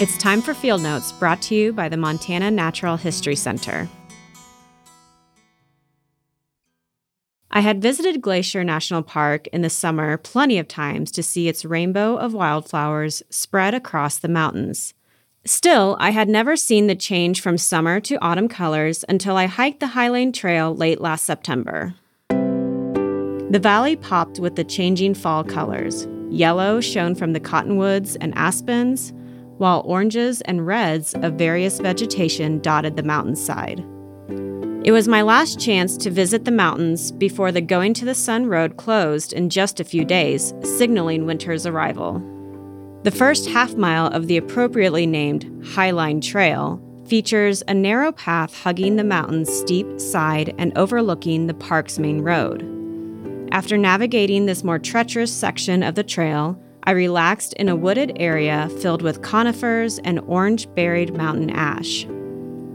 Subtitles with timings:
[0.00, 3.88] It's time for Field Notes brought to you by the Montana Natural History Center.
[7.50, 11.64] I had visited Glacier National Park in the summer plenty of times to see its
[11.64, 14.94] rainbow of wildflowers spread across the mountains.
[15.44, 19.80] Still, I had never seen the change from summer to autumn colors until I hiked
[19.80, 21.96] the High Trail late last September.
[22.28, 26.06] The valley popped with the changing fall colors.
[26.30, 29.12] Yellow shone from the cottonwoods and aspens,
[29.58, 33.84] while oranges and reds of various vegetation dotted the mountainside.
[34.84, 38.46] It was my last chance to visit the mountains before the Going to the Sun
[38.46, 42.22] Road closed in just a few days, signaling winter's arrival.
[43.02, 48.96] The first half mile of the appropriately named Highline Trail features a narrow path hugging
[48.96, 52.62] the mountain's steep side and overlooking the park's main road.
[53.50, 58.70] After navigating this more treacherous section of the trail, I relaxed in a wooded area
[58.80, 62.06] filled with conifers and orange berried mountain ash.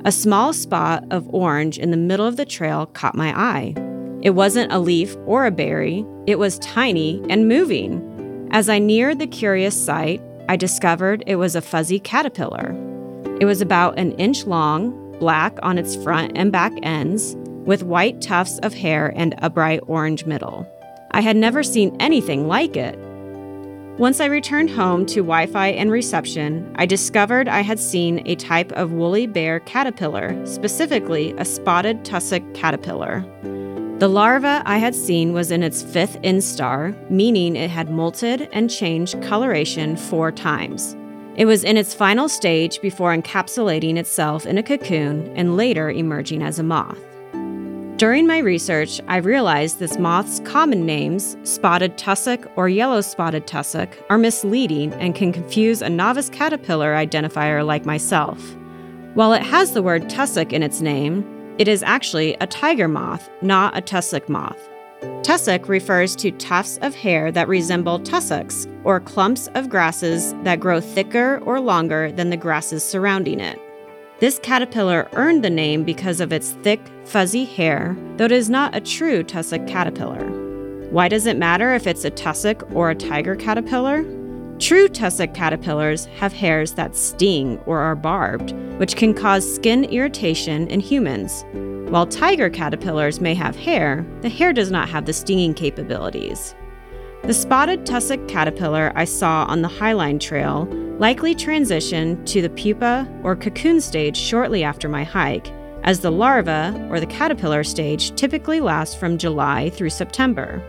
[0.06, 3.73] A small spot of orange in the middle of the trail caught my eye.
[4.22, 8.47] It wasn't a leaf or a berry, it was tiny and moving.
[8.52, 12.75] As I neared the curious sight, I discovered it was a fuzzy caterpillar.
[13.41, 18.22] It was about an inch long, black on its front and back ends, with white
[18.22, 20.67] tufts of hair and a bright orange middle.
[21.09, 22.95] I had never seen anything like it.
[23.99, 28.33] Once I returned home to Wi Fi and reception, I discovered I had seen a
[28.33, 33.23] type of woolly bear caterpillar, specifically a spotted tussock caterpillar.
[34.00, 38.67] The larva I had seen was in its fifth instar, meaning it had molted and
[38.67, 40.97] changed coloration four times.
[41.35, 46.41] It was in its final stage before encapsulating itself in a cocoon and later emerging
[46.41, 46.97] as a moth.
[47.97, 53.89] During my research, I realized this moth's common names, spotted tussock or yellow spotted tussock,
[54.09, 58.55] are misleading and can confuse a novice caterpillar identifier like myself.
[59.13, 61.23] While it has the word tussock in its name,
[61.59, 64.57] it is actually a tiger moth, not a tussock moth.
[65.22, 70.81] Tussock refers to tufts of hair that resemble tussocks, or clumps of grasses that grow
[70.81, 73.59] thicker or longer than the grasses surrounding it.
[74.23, 78.73] This caterpillar earned the name because of its thick, fuzzy hair, though it is not
[78.73, 80.25] a true tussock caterpillar.
[80.91, 84.06] Why does it matter if it's a tussock or a tiger caterpillar?
[84.59, 90.67] True tussock caterpillars have hairs that sting or are barbed, which can cause skin irritation
[90.67, 91.44] in humans.
[91.91, 96.56] While tiger caterpillars may have hair, the hair does not have the stinging capabilities.
[97.23, 100.66] The spotted tussock caterpillar I saw on the Highline Trail
[101.00, 105.52] likely transitioned to the pupa or cocoon stage shortly after my hike,
[105.84, 110.62] as the larva or the caterpillar stage typically lasts from July through September.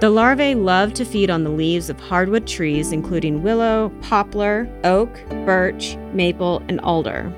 [0.00, 5.12] The larvae love to feed on the leaves of hardwood trees, including willow, poplar, oak,
[5.44, 7.32] birch, maple, and alder.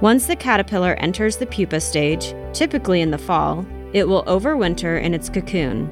[0.00, 5.14] Once the caterpillar enters the pupa stage, typically in the fall, it will overwinter in
[5.14, 5.88] its cocoon,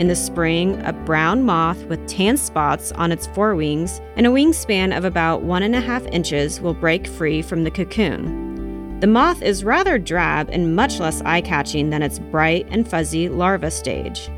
[0.00, 4.96] in the spring, a brown moth with tan spots on its forewings and a wingspan
[4.96, 8.98] of about one and a half inches will break free from the cocoon.
[9.00, 13.28] The moth is rather drab and much less eye catching than its bright and fuzzy
[13.28, 14.30] larva stage.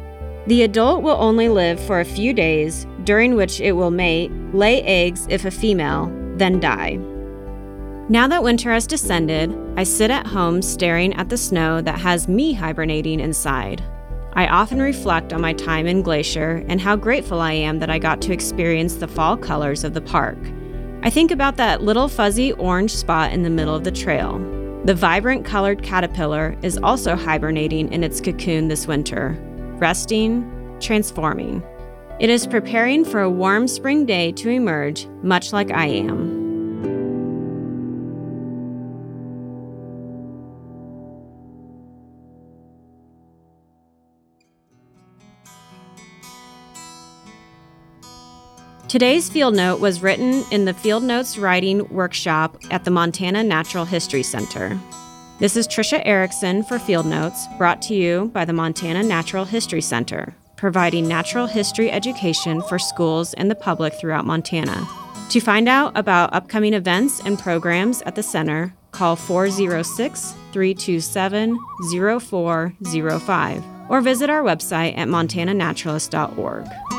[0.49, 4.83] The adult will only live for a few days, during which it will mate, lay
[4.83, 6.07] eggs if a female,
[6.39, 6.97] then die.
[8.09, 12.27] Now that winter has descended, I sit at home staring at the snow that has
[12.27, 13.81] me hibernating inside.
[14.35, 17.99] I often reflect on my time in Glacier and how grateful I am that I
[17.99, 20.39] got to experience the fall colors of the park.
[21.03, 24.39] I think about that little fuzzy orange spot in the middle of the trail.
[24.85, 29.37] The vibrant colored caterpillar is also hibernating in its cocoon this winter,
[29.79, 31.63] resting, transforming.
[32.19, 36.42] It is preparing for a warm spring day to emerge, much like I am.
[48.93, 53.87] Today's field note was written in the Field Notes Writing Workshop at the Montana Natural
[53.87, 54.79] History Center.
[55.39, 59.81] This is Trisha Erickson for Field Notes, brought to you by the Montana Natural History
[59.81, 64.87] Center, providing natural history education for schools and the public throughout Montana.
[65.31, 71.59] To find out about upcoming events and programs at the center, call 406 327
[72.21, 76.92] 0405 or visit our website at montananaturalist.org.